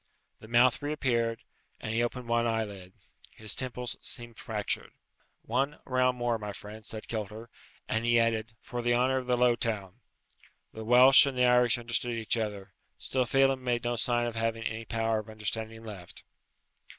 [0.39, 1.43] The mouth reappeared,
[1.79, 2.93] and he opened one eyelid.
[3.29, 4.93] His temples seemed fractured.
[5.43, 7.51] "One round more, my friend," said Kilter;
[7.87, 9.99] and he added, "for the honour of the low town."
[10.73, 14.63] The Welsh and the Irish understand each other, still Phelem made no sign of having
[14.63, 16.23] any power of understanding left.